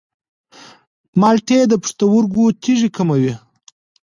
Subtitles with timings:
[1.19, 3.33] مالټې د پښتورګو تیږې کموي.